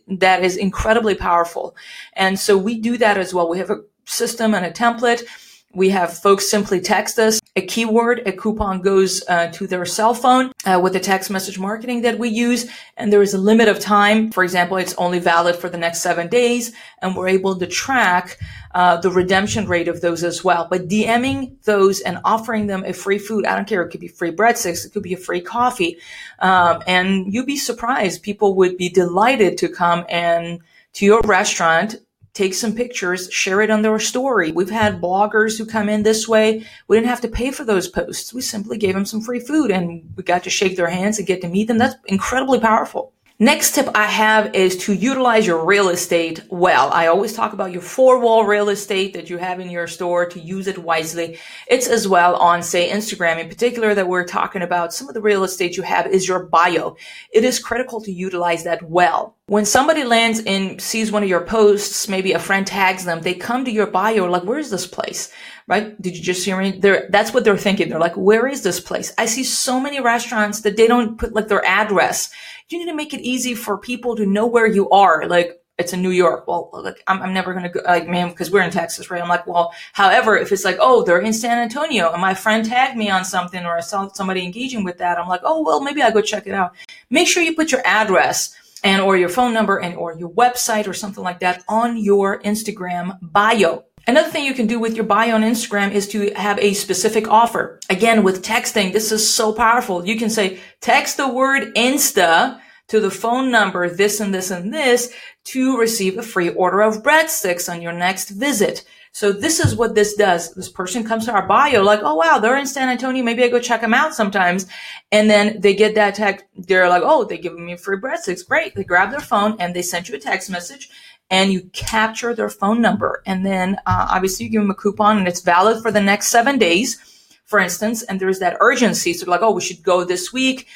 that 0.07 0.43
is 0.43 0.57
incredibly 0.57 1.15
powerful. 1.15 1.75
And 2.13 2.39
so 2.39 2.57
we 2.57 2.79
do 2.79 2.97
that 2.97 3.17
as 3.17 3.33
well. 3.33 3.49
We 3.49 3.59
have 3.59 3.69
a 3.69 3.83
system 4.05 4.53
and 4.53 4.65
a 4.65 4.71
template. 4.71 5.23
We 5.73 5.89
have 5.89 6.17
folks 6.17 6.49
simply 6.49 6.79
text 6.79 7.19
us 7.19 7.39
a 7.57 7.61
keyword, 7.61 8.27
a 8.27 8.31
coupon 8.31 8.81
goes 8.81 9.27
uh, 9.27 9.47
to 9.47 9.65
their 9.65 9.83
cell 9.83 10.13
phone 10.13 10.51
uh, 10.63 10.79
with 10.81 10.93
the 10.93 10.99
text 10.99 11.31
message 11.31 11.57
marketing 11.57 12.03
that 12.03 12.19
we 12.19 12.29
use. 12.29 12.69
And 12.95 13.11
there 13.11 13.23
is 13.23 13.33
a 13.33 13.39
limit 13.39 13.67
of 13.67 13.79
time. 13.79 14.31
For 14.31 14.43
example, 14.43 14.77
it's 14.77 14.93
only 14.93 15.17
valid 15.17 15.55
for 15.55 15.67
the 15.67 15.77
next 15.77 16.01
seven 16.01 16.27
days. 16.27 16.71
And 17.01 17.15
we're 17.15 17.29
able 17.29 17.57
to 17.57 17.65
track 17.65 18.37
uh, 18.75 18.97
the 18.97 19.09
redemption 19.09 19.67
rate 19.67 19.87
of 19.87 20.01
those 20.01 20.23
as 20.23 20.43
well. 20.43 20.67
But 20.69 20.87
DMing 20.87 21.59
those 21.63 21.99
and 21.99 22.19
offering 22.23 22.67
them 22.67 22.85
a 22.85 22.93
free 22.93 23.17
food, 23.17 23.47
I 23.47 23.55
don't 23.55 23.67
care. 23.67 23.81
It 23.81 23.89
could 23.89 24.01
be 24.01 24.07
free 24.07 24.31
breadsticks. 24.31 24.85
It 24.85 24.93
could 24.93 25.03
be 25.03 25.15
a 25.15 25.17
free 25.17 25.41
coffee. 25.41 25.97
Um, 26.37 26.83
and 26.85 27.33
you'd 27.33 27.47
be 27.47 27.57
surprised. 27.57 28.21
People 28.21 28.53
would 28.55 28.77
be 28.77 28.89
delighted 28.89 29.57
to 29.57 29.67
come 29.67 30.05
and 30.09 30.59
to 30.93 31.05
your 31.05 31.21
restaurant 31.21 31.95
take 32.37 32.53
some 32.53 32.75
pictures, 32.75 33.31
share 33.31 33.61
it 33.61 33.71
on 33.71 33.81
their 33.81 33.97
story. 33.97 34.51
We've 34.51 34.69
had 34.69 35.01
bloggers 35.01 35.57
who 35.57 35.65
come 35.65 35.89
in 35.89 36.03
this 36.03 36.27
way. 36.27 36.65
We 36.87 36.95
didn't 36.95 37.09
have 37.09 37.21
to 37.21 37.27
pay 37.27 37.49
for 37.49 37.65
those 37.65 37.87
posts. 37.87 38.33
We 38.33 38.41
simply 38.41 38.77
gave 38.77 38.93
them 38.93 39.05
some 39.05 39.21
free 39.21 39.39
food 39.39 39.71
and 39.71 40.13
we 40.15 40.23
got 40.23 40.43
to 40.43 40.51
shake 40.51 40.77
their 40.77 40.89
hands 40.89 41.17
and 41.17 41.27
get 41.27 41.41
to 41.41 41.47
meet 41.47 41.67
them. 41.67 41.79
That's 41.79 41.95
incredibly 42.05 42.59
powerful. 42.59 43.13
Next 43.39 43.75
tip 43.75 43.89
I 43.93 44.05
have 44.05 44.55
is 44.55 44.77
to 44.85 44.93
utilize 44.93 45.45
your 45.45 45.63
real 45.63 45.89
estate 45.89 46.43
well. 46.49 46.89
I 46.91 47.05
always 47.05 47.33
talk 47.33 47.53
about 47.53 47.71
your 47.71 47.83
four 47.83 48.19
wall 48.19 48.45
real 48.45 48.69
estate 48.69 49.13
that 49.13 49.29
you 49.29 49.37
have 49.37 49.59
in 49.59 49.69
your 49.69 49.85
store 49.85 50.25
to 50.27 50.39
use 50.39 50.65
it 50.65 50.79
wisely. 50.79 51.37
It's 51.67 51.87
as 51.87 52.07
well 52.07 52.35
on, 52.35 52.63
say, 52.63 52.89
Instagram 52.89 53.39
in 53.39 53.47
particular 53.47 53.93
that 53.93 54.07
we're 54.07 54.25
talking 54.25 54.63
about. 54.63 54.91
Some 54.91 55.07
of 55.07 55.13
the 55.13 55.21
real 55.21 55.43
estate 55.43 55.77
you 55.77 55.83
have 55.83 56.07
is 56.07 56.27
your 56.27 56.45
bio. 56.47 56.97
It 57.31 57.43
is 57.43 57.59
critical 57.59 58.01
to 58.01 58.11
utilize 58.11 58.63
that 58.63 58.81
well. 58.81 59.36
When 59.47 59.65
somebody 59.65 60.03
lands 60.03 60.41
and 60.45 60.81
sees 60.81 61.11
one 61.11 61.23
of 61.23 61.29
your 61.29 61.45
posts, 61.45 62.09
maybe 62.09 62.33
a 62.33 62.39
friend 62.39 62.67
tags 62.67 63.05
them, 63.05 63.21
they 63.21 63.33
come 63.33 63.63
to 63.63 63.71
your 63.71 63.87
bio 63.87 64.25
like, 64.25 64.43
where's 64.43 64.69
this 64.69 64.85
place? 64.85 65.31
Right? 65.67 65.99
Did 66.01 66.17
you 66.17 66.23
just 66.23 66.45
hear 66.45 66.57
me? 66.57 66.71
They're, 66.79 67.07
that's 67.11 67.33
what 67.33 67.45
they're 67.45 67.57
thinking. 67.57 67.87
They're 67.87 67.99
like, 67.99 68.15
where 68.15 68.45
is 68.45 68.63
this 68.63 68.79
place? 68.79 69.13
I 69.17 69.25
see 69.25 69.45
so 69.45 69.79
many 69.79 70.01
restaurants 70.01 70.61
that 70.61 70.75
they 70.75 70.85
don't 70.85 71.17
put 71.17 71.33
like 71.33 71.47
their 71.47 71.65
address 71.65 72.29
you 72.69 72.79
need 72.79 72.85
to 72.85 72.95
make 72.95 73.13
it 73.13 73.21
easy 73.21 73.55
for 73.55 73.77
people 73.77 74.15
to 74.15 74.25
know 74.25 74.45
where 74.45 74.67
you 74.67 74.89
are. 74.89 75.25
Like, 75.27 75.61
it's 75.77 75.93
in 75.93 76.01
New 76.01 76.11
York. 76.11 76.47
Well, 76.47 76.69
like, 76.73 77.03
I'm, 77.07 77.21
I'm 77.21 77.33
never 77.33 77.53
going 77.53 77.63
to 77.63 77.69
go, 77.69 77.81
like, 77.85 78.07
man, 78.07 78.29
because 78.29 78.49
we're 78.51 78.63
in 78.63 78.71
Texas, 78.71 79.11
right? 79.11 79.21
I'm 79.21 79.29
like, 79.29 79.45
well, 79.45 79.73
however, 79.93 80.35
if 80.35 80.51
it's 80.51 80.65
like, 80.65 80.77
oh, 80.79 81.03
they're 81.03 81.19
in 81.19 81.33
San 81.33 81.59
Antonio 81.59 82.11
and 82.11 82.21
my 82.21 82.33
friend 82.33 82.65
tagged 82.65 82.97
me 82.97 83.09
on 83.09 83.23
something 83.23 83.63
or 83.63 83.77
I 83.77 83.81
saw 83.81 84.07
somebody 84.09 84.43
engaging 84.43 84.83
with 84.83 84.97
that, 84.97 85.19
I'm 85.19 85.29
like, 85.29 85.41
oh, 85.43 85.61
well, 85.61 85.81
maybe 85.81 86.01
I'll 86.01 86.11
go 86.11 86.21
check 86.21 86.47
it 86.47 86.53
out. 86.53 86.73
Make 87.09 87.27
sure 87.27 87.43
you 87.43 87.55
put 87.55 87.71
your 87.71 87.85
address 87.85 88.55
and 88.83 89.01
or 89.01 89.17
your 89.17 89.29
phone 89.29 89.53
number 89.53 89.77
and 89.77 89.95
or 89.95 90.17
your 90.17 90.29
website 90.29 90.87
or 90.87 90.93
something 90.93 91.23
like 91.23 91.39
that 91.39 91.63
on 91.67 91.97
your 91.97 92.41
Instagram 92.41 93.17
bio. 93.21 93.83
Another 94.07 94.29
thing 94.29 94.45
you 94.45 94.53
can 94.53 94.67
do 94.67 94.79
with 94.79 94.95
your 94.95 95.03
bio 95.03 95.35
on 95.35 95.41
Instagram 95.41 95.91
is 95.91 96.07
to 96.09 96.31
have 96.35 96.57
a 96.59 96.73
specific 96.73 97.27
offer. 97.27 97.79
Again, 97.89 98.23
with 98.23 98.41
texting, 98.41 98.93
this 98.93 99.11
is 99.11 99.29
so 99.29 99.51
powerful. 99.51 100.05
You 100.05 100.17
can 100.17 100.29
say, 100.29 100.59
text 100.79 101.17
the 101.17 101.27
word 101.27 101.75
Insta 101.75 102.59
to 102.87 103.01
the 103.01 103.11
phone 103.11 103.51
number 103.51 103.89
this 103.89 104.21
and 104.21 104.33
this 104.33 104.49
and 104.49 104.73
this 104.73 105.13
to 105.45 105.77
receive 105.77 106.17
a 106.17 106.23
free 106.23 106.49
order 106.49 106.81
of 106.81 107.03
breadsticks 107.03 107.71
on 107.71 107.81
your 107.81 107.91
next 107.91 108.29
visit. 108.29 108.85
So 109.17 109.31
this 109.31 109.59
is 109.59 109.75
what 109.75 109.95
this 109.95 110.13
does. 110.13 110.53
This 110.53 110.69
person 110.69 111.03
comes 111.03 111.25
to 111.25 111.31
our 111.31 111.47
bio 111.47 111.81
like, 111.81 112.01
oh 112.03 112.13
wow, 112.13 112.37
they're 112.37 112.55
in 112.55 112.67
San 112.67 112.87
Antonio. 112.87 113.23
Maybe 113.23 113.43
I 113.43 113.47
go 113.47 113.59
check 113.59 113.81
them 113.81 113.95
out 113.95 114.13
sometimes. 114.13 114.67
And 115.11 115.27
then 115.27 115.59
they 115.59 115.73
get 115.73 115.95
that 115.95 116.13
text. 116.13 116.45
They're 116.55 116.87
like, 116.87 117.01
oh, 117.03 117.23
they 117.23 117.39
give 117.39 117.57
me 117.57 117.75
free 117.77 117.97
breadsticks. 117.97 118.47
Great. 118.47 118.75
They 118.75 118.83
grab 118.83 119.09
their 119.09 119.19
phone 119.19 119.55
and 119.59 119.75
they 119.75 119.81
send 119.81 120.07
you 120.07 120.13
a 120.13 120.19
text 120.19 120.51
message 120.51 120.91
and 121.31 121.51
you 121.51 121.61
capture 121.73 122.35
their 122.35 122.51
phone 122.51 122.79
number. 122.79 123.23
And 123.25 123.43
then 123.43 123.77
uh, 123.87 124.05
obviously 124.11 124.45
you 124.45 124.51
give 124.51 124.61
them 124.61 124.69
a 124.69 124.75
coupon 124.75 125.17
and 125.17 125.27
it's 125.27 125.41
valid 125.41 125.81
for 125.81 125.91
the 125.91 125.99
next 125.99 126.27
seven 126.27 126.59
days, 126.59 126.99
for 127.47 127.57
instance. 127.57 128.03
And 128.03 128.19
there's 128.19 128.37
that 128.37 128.57
urgency. 128.59 129.13
So 129.13 129.27
like, 129.31 129.41
oh, 129.41 129.49
we 129.49 129.61
should 129.61 129.81
go 129.81 130.03
this 130.03 130.31
week, 130.31 130.67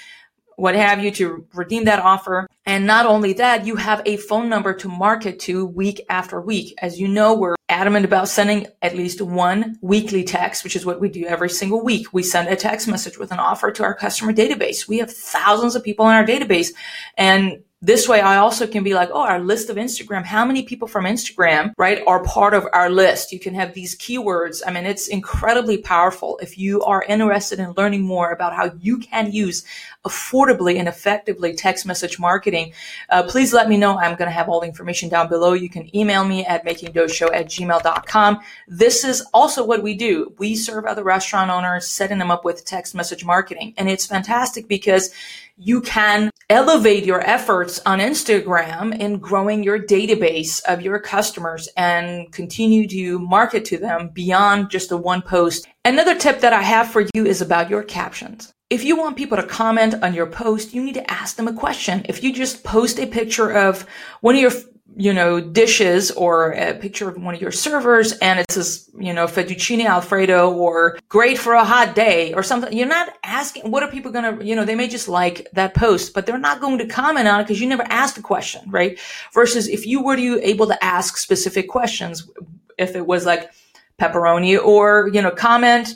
what 0.62 0.76
have 0.76 1.04
you 1.04 1.10
to 1.10 1.44
redeem 1.56 1.86
that 1.86 1.98
offer. 1.98 2.48
And 2.68 2.86
not 2.86 3.08
only 3.08 3.34
that, 3.34 3.66
you 3.66 3.78
have 3.78 4.04
a 4.06 4.18
phone 4.18 4.48
number 4.48 4.76
to 4.76 4.88
market 4.88 5.40
to 5.40 5.66
week 5.66 6.06
after 6.08 6.40
week. 6.40 6.76
As 6.78 7.00
you 7.00 7.08
know, 7.08 7.34
we're 7.34 7.56
adamant 7.68 8.06
about 8.06 8.28
sending 8.28 8.68
at 8.84 8.96
least 8.96 9.22
one 9.22 9.80
weekly 9.82 10.24
text, 10.24 10.64
which 10.64 10.76
is 10.76 10.86
what 10.86 11.02
we 11.02 11.10
do 11.10 11.26
every 11.26 11.50
single 11.50 11.84
week. 11.84 12.14
We 12.14 12.22
send 12.22 12.48
a 12.48 12.56
text 12.56 12.88
message 12.88 13.18
with 13.18 13.32
an 13.32 13.40
offer 13.40 13.72
to 13.72 13.84
our 13.84 13.96
customer 13.96 14.34
database. 14.34 14.88
We 14.88 15.00
have 15.00 15.12
thousands 15.12 15.76
of 15.76 15.84
people 15.84 16.08
in 16.08 16.14
our 16.14 16.26
database 16.26 16.74
and 17.18 17.64
this 17.84 18.08
way, 18.08 18.22
I 18.22 18.38
also 18.38 18.68
can 18.68 18.84
be 18.84 18.94
like, 18.94 19.10
oh, 19.12 19.24
our 19.24 19.40
list 19.40 19.72
of 19.72 19.76
Instagram, 19.76 20.24
how 20.24 20.46
many 20.46 20.62
people 20.62 20.88
from 20.88 21.06
Instagram, 21.06 21.74
right, 21.80 22.04
are 22.06 22.24
part 22.24 22.54
of 22.54 22.68
our 22.74 22.92
list? 22.92 23.32
You 23.32 23.40
can 23.40 23.56
have 23.56 23.74
these 23.74 23.98
keywords. 23.98 24.62
I 24.64 24.72
mean, 24.72 24.86
it's 24.86 25.08
incredibly 25.08 25.80
powerful. 25.80 26.38
If 26.44 26.60
you 26.60 26.84
are 26.84 27.02
interested 27.02 27.58
in 27.58 27.74
learning 27.76 28.04
more 28.04 28.32
about 28.32 28.54
how 28.54 28.72
you 28.80 29.00
can 29.00 29.32
use 29.32 29.66
affordably 30.06 30.78
and 30.78 30.88
effectively 30.88 31.56
text 31.56 31.88
message 31.88 32.20
marketing, 32.20 32.74
uh, 33.10 33.24
please 33.24 33.52
let 33.52 33.68
me 33.68 33.78
know. 33.78 33.98
I'm 33.98 34.16
going 34.16 34.30
to 34.30 34.36
have 34.36 34.48
all 34.48 34.60
the 34.60 34.68
information 34.68 35.10
down 35.10 35.28
below. 35.28 35.54
You 35.54 35.70
can 35.70 35.96
email 35.96 36.24
me 36.24 36.46
at 36.46 36.64
makingdoughshow 36.64 37.34
at 37.34 37.48
gmail.com. 37.48 38.42
This 38.68 39.04
is 39.04 39.24
also 39.34 39.66
what 39.66 39.82
we 39.82 39.96
do. 39.96 40.36
We 40.38 40.56
serve 40.56 40.86
other 40.86 41.04
restaurant 41.04 41.50
owners, 41.50 41.88
setting 41.88 42.20
them 42.20 42.30
up 42.30 42.46
with 42.46 42.64
text 42.64 42.94
message 42.94 43.26
marketing. 43.26 43.74
And 43.76 43.90
it's 43.90 44.06
fantastic 44.06 44.68
because 44.68 45.10
you 45.58 45.82
can 45.82 46.32
elevate 46.52 47.06
your 47.06 47.22
efforts 47.22 47.80
on 47.86 48.00
Instagram 48.00 49.00
in 49.00 49.20
growing 49.20 49.64
your 49.64 49.80
database 49.80 50.62
of 50.66 50.82
your 50.82 51.00
customers 51.00 51.70
and 51.78 52.30
continue 52.34 52.86
to 52.90 53.20
market 53.20 53.64
to 53.64 53.78
them 53.78 54.10
beyond 54.10 54.70
just 54.70 54.90
the 54.90 54.98
one 54.98 55.22
post. 55.22 55.66
Another 55.86 56.14
tip 56.14 56.42
that 56.42 56.52
I 56.52 56.62
have 56.62 56.90
for 56.90 57.06
you 57.14 57.26
is 57.26 57.42
about 57.42 57.70
your 57.70 57.84
captions. 57.84 58.54
If 58.70 58.84
you 58.84 58.98
want 58.98 59.16
people 59.16 59.38
to 59.38 59.48
comment 59.48 60.04
on 60.04 60.14
your 60.14 60.28
post, 60.28 60.74
you 60.74 60.84
need 60.84 60.96
to 60.96 61.10
ask 61.10 61.38
them 61.38 61.48
a 61.48 61.54
question. 61.54 62.06
If 62.10 62.22
you 62.22 62.34
just 62.34 62.66
post 62.66 63.00
a 63.00 63.08
picture 63.08 63.50
of 63.50 63.86
one 64.20 64.36
of 64.36 64.42
your 64.42 64.52
you 64.96 65.14
know, 65.14 65.40
dishes 65.40 66.12
or 66.12 66.52
a 66.52 66.74
picture 66.74 67.08
of 67.10 67.18
one 67.18 67.34
of 67.34 67.42
your 67.42 67.52
servers 67.52 68.12
and 68.14 68.40
it 68.40 68.52
says, 68.52 68.90
you 69.00 69.14
know, 69.14 69.26
fettuccine 69.26 69.86
alfredo 69.86 70.52
or 70.52 71.00
great 71.08 71.38
for 71.38 71.54
a 71.54 71.64
hot 71.64 71.96
day 71.96 72.34
or 72.34 72.44
something. 72.44 72.76
You're 72.76 72.88
not 72.88 73.14
asking, 73.24 73.72
what 73.72 73.84
are 73.84 73.92
people 73.92 74.12
going 74.12 74.38
to, 74.38 74.46
you 74.46 74.56
know, 74.56 74.66
they 74.66 74.76
may 74.76 74.88
just 74.88 75.08
like 75.08 75.48
that 75.54 75.74
post, 75.74 76.14
but 76.14 76.26
they're 76.26 76.38
not 76.38 76.60
going 76.60 76.78
to 76.80 76.88
comment 76.88 77.28
on 77.28 77.40
it 77.40 77.44
because 77.44 77.62
you 77.62 77.68
never 77.68 77.86
asked 77.90 78.18
a 78.18 78.22
question, 78.22 78.70
right? 78.70 79.00
Versus 79.34 79.68
if 79.68 79.86
you 79.86 80.04
were 80.04 80.18
to 80.18 80.40
able 80.42 80.68
to 80.68 80.84
ask 80.84 81.18
specific 81.18 81.70
questions, 81.70 82.30
if 82.78 82.96
it 82.96 83.06
was 83.06 83.26
like 83.26 83.52
pepperoni 84.00 84.62
or, 84.62 85.10
you 85.14 85.22
know, 85.22 85.32
comment, 85.32 85.96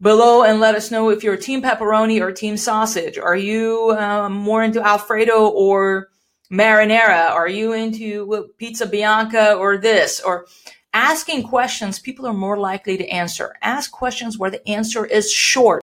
below 0.00 0.42
and 0.42 0.60
let 0.60 0.74
us 0.74 0.90
know 0.90 1.08
if 1.08 1.24
you're 1.24 1.34
a 1.34 1.40
team 1.40 1.62
pepperoni 1.62 2.20
or 2.20 2.30
team 2.30 2.56
sausage. 2.56 3.18
Are 3.18 3.36
you 3.36 3.96
um, 3.98 4.34
more 4.34 4.62
into 4.62 4.86
Alfredo 4.86 5.48
or 5.48 6.10
marinara? 6.50 7.30
Are 7.30 7.48
you 7.48 7.72
into 7.72 8.52
pizza 8.58 8.86
bianca 8.86 9.54
or 9.54 9.78
this? 9.78 10.20
Or 10.20 10.46
asking 10.92 11.44
questions, 11.44 11.98
people 11.98 12.26
are 12.26 12.32
more 12.32 12.58
likely 12.58 12.96
to 12.96 13.06
answer. 13.08 13.54
Ask 13.62 13.90
questions 13.90 14.38
where 14.38 14.50
the 14.50 14.66
answer 14.68 15.04
is 15.04 15.30
short. 15.30 15.82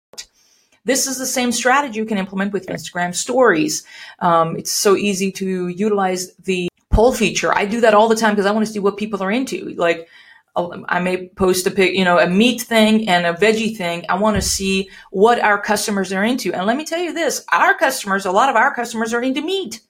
This 0.84 1.06
is 1.06 1.18
the 1.18 1.26
same 1.26 1.52
strategy 1.52 1.98
you 1.98 2.04
can 2.04 2.18
implement 2.18 2.52
with 2.52 2.66
Instagram 2.66 3.14
stories. 3.14 3.84
Um, 4.18 4.56
it's 4.56 4.72
so 4.72 4.96
easy 4.96 5.30
to 5.32 5.68
utilize 5.68 6.34
the 6.36 6.68
poll 6.90 7.12
feature. 7.12 7.56
I 7.56 7.66
do 7.66 7.80
that 7.82 7.94
all 7.94 8.08
the 8.08 8.16
time 8.16 8.34
because 8.34 8.46
I 8.46 8.50
want 8.50 8.66
to 8.66 8.72
see 8.72 8.80
what 8.80 8.96
people 8.96 9.22
are 9.22 9.30
into. 9.30 9.74
Like, 9.76 10.08
I 10.54 11.00
may 11.00 11.28
post 11.28 11.66
a 11.66 11.70
pic, 11.70 11.94
you 11.94 12.04
know, 12.04 12.18
a 12.18 12.28
meat 12.28 12.60
thing 12.60 13.08
and 13.08 13.24
a 13.24 13.32
veggie 13.32 13.76
thing. 13.76 14.04
I 14.08 14.18
want 14.18 14.36
to 14.36 14.42
see 14.42 14.90
what 15.10 15.40
our 15.40 15.60
customers 15.60 16.12
are 16.12 16.24
into. 16.24 16.52
And 16.52 16.66
let 16.66 16.76
me 16.76 16.84
tell 16.84 16.98
you 16.98 17.14
this, 17.14 17.44
our 17.50 17.74
customers, 17.74 18.26
a 18.26 18.32
lot 18.32 18.50
of 18.50 18.56
our 18.56 18.74
customers 18.74 19.14
are 19.14 19.22
into 19.22 19.40
meat. 19.40 19.80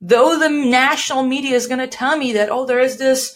Though 0.00 0.38
the 0.38 0.48
national 0.48 1.22
media 1.22 1.56
is 1.56 1.66
going 1.66 1.78
to 1.78 1.86
tell 1.86 2.16
me 2.16 2.32
that, 2.34 2.50
oh, 2.50 2.66
there 2.66 2.80
is 2.80 2.98
this 2.98 3.34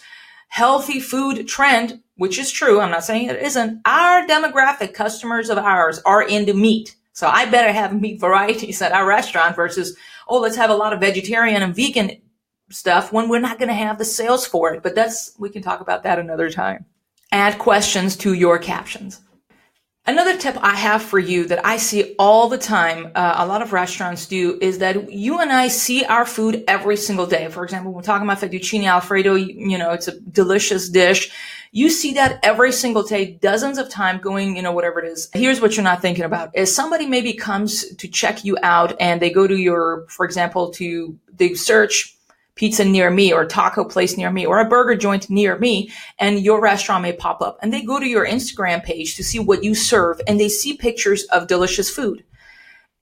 healthy 0.49 0.99
food 0.99 1.47
trend, 1.47 2.01
which 2.15 2.37
is 2.37 2.51
true. 2.51 2.79
I'm 2.79 2.91
not 2.91 3.03
saying 3.03 3.27
it 3.27 3.41
isn't. 3.41 3.81
Our 3.85 4.27
demographic 4.27 4.93
customers 4.93 5.49
of 5.49 5.57
ours 5.57 5.99
are 6.05 6.27
into 6.27 6.53
meat. 6.53 6.95
So 7.13 7.27
I 7.27 7.45
better 7.45 7.71
have 7.71 7.99
meat 7.99 8.19
varieties 8.19 8.81
at 8.81 8.91
our 8.91 9.05
restaurant 9.05 9.55
versus, 9.55 9.97
oh, 10.27 10.39
let's 10.39 10.55
have 10.55 10.69
a 10.69 10.75
lot 10.75 10.93
of 10.93 10.99
vegetarian 10.99 11.61
and 11.61 11.75
vegan 11.75 12.21
stuff 12.69 13.11
when 13.11 13.27
we're 13.27 13.39
not 13.39 13.57
going 13.59 13.69
to 13.69 13.73
have 13.73 13.97
the 13.97 14.05
sales 14.05 14.45
for 14.45 14.73
it. 14.73 14.83
But 14.83 14.95
that's, 14.95 15.33
we 15.37 15.49
can 15.49 15.61
talk 15.61 15.81
about 15.81 16.03
that 16.03 16.19
another 16.19 16.49
time. 16.49 16.85
Add 17.31 17.59
questions 17.59 18.15
to 18.17 18.33
your 18.33 18.59
captions. 18.59 19.21
Another 20.11 20.35
tip 20.35 20.57
I 20.59 20.75
have 20.75 21.01
for 21.01 21.19
you 21.19 21.45
that 21.45 21.65
I 21.65 21.77
see 21.77 22.15
all 22.19 22.49
the 22.49 22.57
time, 22.57 23.13
uh, 23.15 23.35
a 23.37 23.47
lot 23.47 23.61
of 23.61 23.71
restaurants 23.71 24.25
do, 24.25 24.57
is 24.59 24.79
that 24.79 25.09
you 25.09 25.39
and 25.39 25.53
I 25.53 25.69
see 25.69 26.03
our 26.03 26.25
food 26.25 26.65
every 26.67 26.97
single 26.97 27.25
day. 27.25 27.47
For 27.47 27.63
example, 27.63 27.93
we're 27.93 28.01
talking 28.01 28.27
about 28.27 28.39
fettuccine 28.39 28.83
alfredo, 28.83 29.35
you 29.35 29.77
know, 29.77 29.91
it's 29.91 30.09
a 30.09 30.19
delicious 30.19 30.89
dish. 30.89 31.31
You 31.71 31.89
see 31.89 32.15
that 32.15 32.41
every 32.43 32.73
single 32.73 33.03
day, 33.03 33.39
dozens 33.41 33.77
of 33.77 33.87
times 33.87 34.19
going, 34.21 34.57
you 34.57 34.61
know, 34.61 34.73
whatever 34.73 34.99
it 34.99 35.09
is. 35.09 35.29
Here's 35.31 35.61
what 35.61 35.77
you're 35.77 35.83
not 35.85 36.01
thinking 36.01 36.25
about 36.25 36.49
is 36.57 36.75
somebody 36.75 37.05
maybe 37.05 37.31
comes 37.31 37.95
to 37.95 38.09
check 38.09 38.43
you 38.43 38.57
out 38.63 38.93
and 38.99 39.21
they 39.21 39.29
go 39.29 39.47
to 39.47 39.55
your, 39.55 40.05
for 40.09 40.25
example, 40.25 40.71
to, 40.71 41.17
they 41.33 41.53
search 41.53 42.17
pizza 42.55 42.83
near 42.83 43.09
me 43.09 43.31
or 43.31 43.45
taco 43.45 43.83
place 43.83 44.17
near 44.17 44.29
me 44.29 44.45
or 44.45 44.59
a 44.59 44.67
burger 44.67 44.95
joint 44.95 45.29
near 45.29 45.57
me 45.57 45.91
and 46.19 46.39
your 46.39 46.61
restaurant 46.61 47.01
may 47.01 47.13
pop 47.13 47.41
up 47.41 47.57
and 47.61 47.73
they 47.73 47.81
go 47.81 47.99
to 47.99 48.07
your 48.07 48.25
Instagram 48.25 48.83
page 48.83 49.15
to 49.15 49.23
see 49.23 49.39
what 49.39 49.63
you 49.63 49.73
serve 49.73 50.21
and 50.27 50.39
they 50.39 50.49
see 50.49 50.75
pictures 50.75 51.23
of 51.25 51.47
delicious 51.47 51.89
food. 51.89 52.23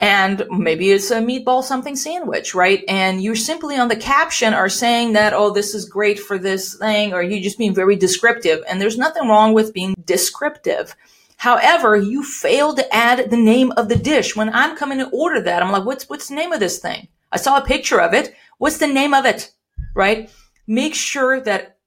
And 0.01 0.45
maybe 0.49 0.91
it's 0.91 1.11
a 1.11 1.19
meatball 1.19 1.61
something 1.61 1.97
sandwich, 1.97 2.55
right? 2.55 2.85
And 2.87 3.21
you're 3.21 3.35
simply 3.35 3.75
on 3.75 3.89
the 3.89 3.97
caption 3.97 4.53
are 4.53 4.69
saying 4.69 5.13
that, 5.13 5.33
oh, 5.33 5.51
this 5.51 5.75
is 5.75 5.83
great 5.83 6.19
for 6.19 6.37
this 6.37 6.75
thing, 6.75 7.11
or 7.13 7.21
you 7.21 7.41
just 7.41 7.57
being 7.57 7.75
very 7.75 7.97
descriptive. 7.97 8.63
And 8.69 8.79
there's 8.79 8.97
nothing 8.97 9.27
wrong 9.27 9.53
with 9.53 9.73
being 9.73 9.95
descriptive. 10.05 10.95
However, 11.35 11.97
you 11.97 12.23
fail 12.23 12.73
to 12.75 12.95
add 12.95 13.29
the 13.29 13.37
name 13.37 13.73
of 13.75 13.89
the 13.89 13.97
dish. 13.97 14.37
When 14.37 14.49
I'm 14.53 14.77
coming 14.77 14.99
to 14.99 15.09
order 15.09 15.41
that, 15.41 15.61
I'm 15.61 15.71
like, 15.71 15.85
what's, 15.85 16.07
what's 16.07 16.29
the 16.29 16.35
name 16.35 16.53
of 16.53 16.61
this 16.61 16.79
thing? 16.79 17.09
I 17.31 17.37
saw 17.37 17.57
a 17.57 17.65
picture 17.65 18.01
of 18.01 18.13
it. 18.13 18.33
What's 18.57 18.77
the 18.77 18.87
name 18.87 19.13
of 19.13 19.25
it? 19.25 19.51
Right? 19.95 20.29
Make 20.67 20.95
sure 20.95 21.39
that 21.41 21.77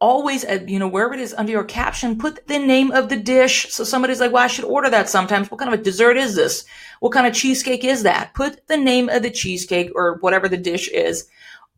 always, 0.00 0.44
uh, 0.44 0.58
you 0.66 0.80
know, 0.80 0.88
wherever 0.88 1.14
it 1.14 1.20
is 1.20 1.32
under 1.32 1.52
your 1.52 1.64
caption, 1.64 2.18
put 2.18 2.46
the 2.48 2.58
name 2.58 2.90
of 2.90 3.08
the 3.08 3.16
dish. 3.16 3.68
So 3.70 3.84
somebody's 3.84 4.20
like, 4.20 4.32
well, 4.32 4.42
I 4.42 4.48
should 4.48 4.64
order 4.64 4.90
that 4.90 5.08
sometimes. 5.08 5.50
What 5.50 5.60
kind 5.60 5.72
of 5.72 5.78
a 5.78 5.82
dessert 5.82 6.16
is 6.16 6.34
this? 6.34 6.64
What 7.00 7.12
kind 7.12 7.26
of 7.26 7.34
cheesecake 7.34 7.84
is 7.84 8.02
that? 8.02 8.34
Put 8.34 8.66
the 8.66 8.76
name 8.76 9.08
of 9.08 9.22
the 9.22 9.30
cheesecake 9.30 9.92
or 9.94 10.18
whatever 10.20 10.48
the 10.48 10.56
dish 10.56 10.88
is. 10.88 11.28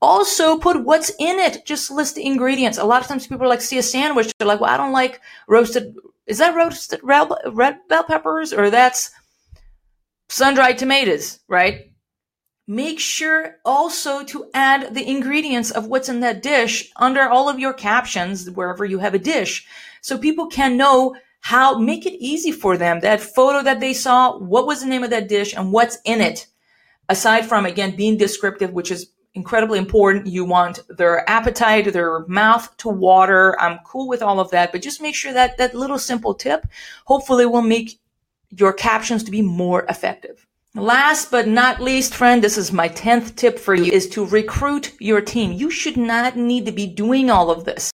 Also 0.00 0.59
put 0.59 0.85
what's 0.85 1.11
in 1.18 1.38
it. 1.38 1.66
Just 1.66 1.90
list 1.90 2.14
the 2.14 2.25
ingredients. 2.25 2.78
A 2.78 2.85
lot 2.85 3.02
of 3.02 3.09
times 3.09 3.26
people 3.26 3.49
like 3.49 3.61
see 3.61 3.78
a 3.78 3.83
sandwich. 3.83 4.33
They're 4.38 4.49
like, 4.49 4.61
well, 4.61 4.73
I 4.73 4.78
don't 4.78 4.92
like 4.92 5.21
roasted. 5.47 5.94
Is 6.26 6.38
that 6.38 6.56
roasted 6.56 7.00
red 7.02 7.78
bell 7.88 8.04
peppers 8.04 8.54
or 8.54 8.71
that's 8.71 9.11
sun-dried 10.30 10.78
tomatoes, 10.78 11.40
right? 11.49 11.90
Make 12.66 12.99
sure 12.99 13.56
also 13.64 14.25
to 14.25 14.50
add 14.54 14.94
the 14.94 15.06
ingredients 15.06 15.71
of 15.71 15.87
what's 15.87 16.09
in 16.09 16.21
that 16.21 16.42
dish 16.42 16.90
under 16.97 17.23
all 17.23 17.49
of 17.49 17.59
your 17.59 17.75
captions, 17.75 18.50
wherever 18.50 18.87
you 18.87 19.00
have 19.00 19.14
a 19.14 19.18
dish. 19.18 19.66
So 20.00 20.16
people 20.16 20.47
can 20.47 20.78
know 20.78 21.14
how, 21.40 21.78
make 21.78 22.06
it 22.06 22.18
easy 22.18 22.52
for 22.52 22.78
them. 22.78 23.00
That 23.00 23.21
photo 23.21 23.62
that 23.62 23.80
they 23.80 23.92
saw, 23.92 24.38
what 24.38 24.66
was 24.66 24.80
the 24.80 24.87
name 24.87 25.04
of 25.04 25.11
that 25.11 25.28
dish 25.28 25.54
and 25.54 25.73
what's 25.73 25.99
in 26.06 26.23
it? 26.23 26.47
Aside 27.11 27.44
from, 27.44 27.66
again, 27.66 27.97
being 27.97 28.16
descriptive, 28.16 28.73
which 28.73 28.90
is 28.90 29.11
incredibly 29.35 29.78
important. 29.78 30.26
You 30.26 30.47
want 30.47 30.80
their 30.88 31.28
appetite, 31.28 31.92
their 31.92 32.25
mouth 32.28 32.75
to 32.78 32.88
water. 32.88 33.61
I'm 33.61 33.80
cool 33.85 34.09
with 34.09 34.23
all 34.23 34.40
of 34.40 34.50
that, 34.52 34.73
but 34.73 34.80
just 34.80 35.02
make 35.02 35.14
sure 35.14 35.35
that 35.35 35.59
that 35.59 35.75
little 35.75 35.99
simple 35.99 36.33
tip 36.33 36.66
hopefully 37.04 37.44
will 37.44 37.61
make 37.61 38.00
your 38.49 38.73
captions 38.73 39.23
to 39.25 39.30
be 39.30 39.42
more 39.42 39.85
effective. 39.90 40.47
Last 40.76 41.30
but 41.30 41.46
not 41.46 41.80
least, 41.80 42.16
friend, 42.16 42.42
this 42.42 42.58
is 42.58 42.72
my 42.72 42.88
10th 42.88 43.36
tip 43.36 43.60
for 43.60 43.76
you 43.76 43.92
is 43.92 44.08
to 44.08 44.26
recruit 44.26 44.92
your 44.98 45.20
team. 45.20 45.52
You 45.52 45.70
should 45.70 45.96
not 45.96 46.36
need 46.36 46.66
to 46.66 46.72
be 46.72 46.88
doing 46.88 47.30
all 47.30 47.48
of 47.48 47.64
this. 47.64 47.92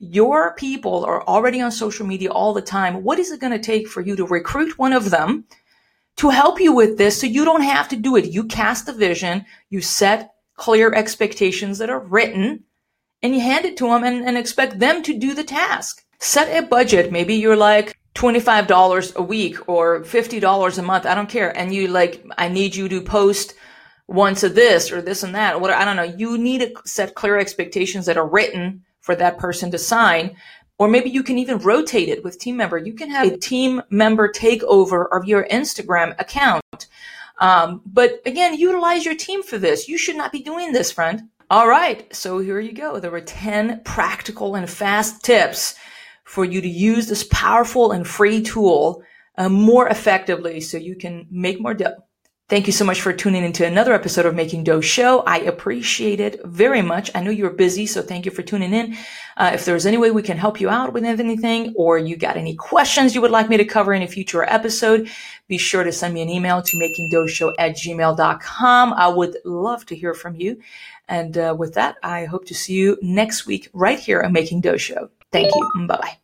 Your 0.00 0.54
people 0.54 1.04
are 1.04 1.22
already 1.24 1.60
on 1.60 1.70
social 1.70 2.06
media 2.06 2.30
all 2.30 2.54
the 2.54 2.62
time. 2.62 3.02
What 3.04 3.18
is 3.18 3.30
it 3.30 3.40
going 3.40 3.52
to 3.52 3.58
take 3.58 3.86
for 3.86 4.00
you 4.00 4.16
to 4.16 4.24
recruit 4.24 4.78
one 4.78 4.94
of 4.94 5.10
them 5.10 5.44
to 6.16 6.30
help 6.30 6.58
you 6.58 6.72
with 6.72 6.96
this 6.96 7.20
so 7.20 7.26
you 7.26 7.44
don't 7.44 7.60
have 7.60 7.90
to 7.90 7.96
do 7.96 8.16
it? 8.16 8.32
You 8.32 8.44
cast 8.44 8.88
a 8.88 8.94
vision, 8.94 9.44
you 9.68 9.82
set 9.82 10.32
clear 10.56 10.94
expectations 10.94 11.76
that 11.78 11.90
are 11.90 12.00
written, 12.00 12.64
and 13.22 13.34
you 13.34 13.42
hand 13.42 13.66
it 13.66 13.76
to 13.76 13.88
them 13.88 14.04
and, 14.04 14.26
and 14.26 14.38
expect 14.38 14.78
them 14.78 15.02
to 15.02 15.18
do 15.18 15.34
the 15.34 15.44
task. 15.44 16.02
Set 16.18 16.48
a 16.48 16.66
budget. 16.66 17.12
Maybe 17.12 17.34
you're 17.34 17.56
like, 17.56 17.98
$25 18.14 19.16
a 19.16 19.22
week 19.22 19.68
or 19.68 20.00
$50 20.00 20.78
a 20.78 20.82
month. 20.82 21.06
I 21.06 21.14
don't 21.14 21.28
care. 21.28 21.56
And 21.56 21.74
you 21.74 21.88
like, 21.88 22.24
I 22.36 22.48
need 22.48 22.76
you 22.76 22.88
to 22.88 23.00
post 23.00 23.54
once 24.06 24.42
of 24.42 24.54
this 24.54 24.92
or 24.92 25.00
this 25.00 25.22
and 25.22 25.34
that. 25.34 25.60
What 25.60 25.70
I 25.70 25.84
don't 25.84 25.96
know. 25.96 26.02
You 26.02 26.36
need 26.36 26.60
to 26.60 26.74
set 26.84 27.14
clear 27.14 27.38
expectations 27.38 28.06
that 28.06 28.18
are 28.18 28.26
written 28.26 28.84
for 29.00 29.14
that 29.16 29.38
person 29.38 29.70
to 29.70 29.78
sign. 29.78 30.36
Or 30.78 30.88
maybe 30.88 31.10
you 31.10 31.22
can 31.22 31.38
even 31.38 31.58
rotate 31.58 32.08
it 32.08 32.24
with 32.24 32.38
team 32.38 32.56
member. 32.56 32.78
You 32.78 32.94
can 32.94 33.10
have 33.10 33.32
a 33.32 33.36
team 33.36 33.82
member 33.90 34.28
takeover 34.28 35.06
of 35.12 35.24
your 35.24 35.46
Instagram 35.48 36.18
account. 36.20 36.88
Um, 37.38 37.82
but 37.86 38.20
again, 38.26 38.54
utilize 38.54 39.04
your 39.04 39.14
team 39.14 39.42
for 39.42 39.58
this. 39.58 39.88
You 39.88 39.96
should 39.96 40.16
not 40.16 40.32
be 40.32 40.42
doing 40.42 40.72
this, 40.72 40.92
friend. 40.92 41.28
All 41.50 41.68
right. 41.68 42.14
So 42.14 42.38
here 42.38 42.60
you 42.60 42.72
go. 42.72 42.98
There 42.98 43.10
were 43.10 43.20
10 43.20 43.82
practical 43.84 44.54
and 44.54 44.68
fast 44.68 45.24
tips 45.24 45.74
for 46.24 46.44
you 46.44 46.60
to 46.60 46.68
use 46.68 47.08
this 47.08 47.24
powerful 47.30 47.92
and 47.92 48.06
free 48.06 48.42
tool 48.42 49.02
uh, 49.36 49.48
more 49.48 49.88
effectively 49.88 50.60
so 50.60 50.76
you 50.76 50.96
can 50.96 51.26
make 51.30 51.60
more 51.60 51.74
dough. 51.74 51.96
Thank 52.52 52.66
you 52.66 52.72
so 52.74 52.84
much 52.84 53.00
for 53.00 53.14
tuning 53.14 53.44
into 53.44 53.66
another 53.66 53.94
episode 53.94 54.26
of 54.26 54.34
Making 54.34 54.64
Dough 54.64 54.82
Show. 54.82 55.20
I 55.20 55.38
appreciate 55.38 56.20
it 56.20 56.44
very 56.44 56.82
much. 56.82 57.10
I 57.14 57.22
know 57.22 57.30
you're 57.30 57.48
busy, 57.48 57.86
so 57.86 58.02
thank 58.02 58.26
you 58.26 58.30
for 58.30 58.42
tuning 58.42 58.74
in. 58.74 58.94
Uh, 59.38 59.52
if 59.54 59.64
there's 59.64 59.86
any 59.86 59.96
way 59.96 60.10
we 60.10 60.20
can 60.20 60.36
help 60.36 60.60
you 60.60 60.68
out 60.68 60.92
with 60.92 61.04
anything, 61.04 61.72
or 61.76 61.96
you 61.96 62.14
got 62.14 62.36
any 62.36 62.54
questions 62.54 63.14
you 63.14 63.22
would 63.22 63.30
like 63.30 63.48
me 63.48 63.56
to 63.56 63.64
cover 63.64 63.94
in 63.94 64.02
a 64.02 64.06
future 64.06 64.44
episode, 64.44 65.08
be 65.48 65.56
sure 65.56 65.82
to 65.82 65.92
send 65.92 66.12
me 66.12 66.20
an 66.20 66.28
email 66.28 66.60
to 66.60 66.76
makingdoughshow 66.76 67.54
at 67.58 67.74
gmail.com. 67.74 68.92
I 68.92 69.08
would 69.08 69.38
love 69.46 69.86
to 69.86 69.96
hear 69.96 70.12
from 70.12 70.36
you. 70.36 70.60
And 71.08 71.38
uh, 71.38 71.56
with 71.58 71.72
that, 71.74 71.96
I 72.02 72.26
hope 72.26 72.44
to 72.48 72.54
see 72.54 72.74
you 72.74 72.98
next 73.00 73.46
week 73.46 73.70
right 73.72 73.98
here 73.98 74.20
on 74.20 74.32
Making 74.32 74.60
Dough 74.60 74.76
Show. 74.76 75.08
Thank 75.32 75.54
you. 75.54 75.70
Bye 75.86 75.96
bye. 75.98 76.18